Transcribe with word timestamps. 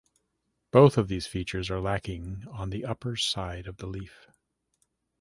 Both 0.71 0.97
of 0.97 1.09
these 1.09 1.27
features 1.27 1.69
are 1.69 1.79
lacking 1.79 2.45
on 2.49 2.71
the 2.71 2.83
upper 2.85 3.15
side 3.15 3.67
of 3.67 3.77
the 3.77 3.85
leaf. 3.85 4.31